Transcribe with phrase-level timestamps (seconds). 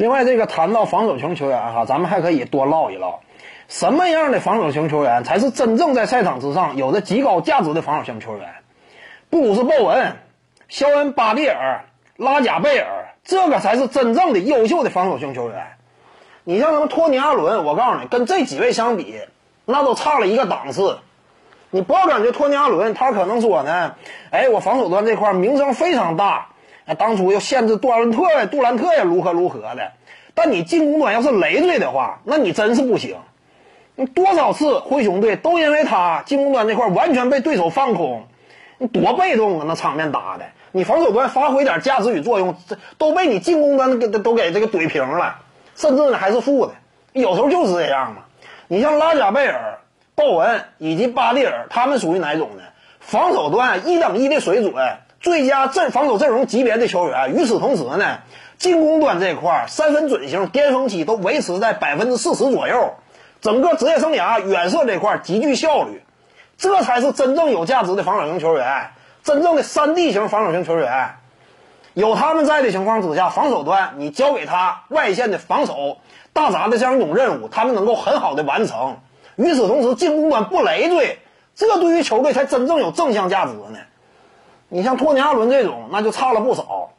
[0.00, 3.20] 另外，这个谈到防守型球员哈，咱们还可以多唠一唠，
[3.68, 8.48] 什么样的防守型球员才是真正在赛场之上有着极高价值的防守型球员？
[9.28, 10.16] 布鲁斯·鲍文、
[10.70, 11.84] 肖恩·巴蒂尔、
[12.16, 15.66] 拉贾贝尔，这个才是真正的优秀的防守型球员。
[16.44, 19.20] 你像什么托尼·阿伦，我告诉你，跟这几位相比，
[19.66, 21.00] 那都差了一个档次。
[21.68, 23.96] 你不要感觉托尼·阿伦他可能说呢，
[24.30, 26.46] 哎，我防守端这块名声非常大。
[26.94, 29.92] 当初要限制杜兰特呀，杜兰特呀，如何如何的？
[30.34, 33.16] 但你进攻端要是累赘的话，那你真是不行。
[34.14, 38.26] 多少次灰熊队都因为他进攻端那块完全被对手放空，
[38.78, 39.66] 你多被动啊！
[39.68, 45.40] 那场面打的，你防守端发挥点价值与作用，这都被你进攻端给都给这个怼平了，
[45.76, 46.72] 甚至呢还是负的。
[47.12, 48.22] 有时候就是这样嘛。
[48.68, 49.80] 你像拉贾贝尔、
[50.14, 52.62] 鲍文以及巴蒂尔，他们属于哪种呢？
[53.00, 54.72] 防守端一等一的水准。
[55.20, 58.20] 最佳阵防守阵容级别的球员，与此同时呢，
[58.56, 62.94] 进攻端这块三分准星巅峰期都维持在百分之四十左右，
[63.42, 66.02] 整个职业生涯远射这块极具效率，
[66.56, 71.10] 这才是真正有价值的防守型球员，真正的三 D 型防守型球员。
[71.92, 75.98] 有他们在的情况之下，防守端你交给他外线的防守
[76.32, 78.96] 大闸的这样一种任务，他们能够很好的完成。
[79.36, 81.18] 与此同时，进攻端不累赘，
[81.54, 83.80] 这对于球队才真正有正向价值呢。
[84.70, 86.90] 你像托尼·阿伦这种，那就差了不少。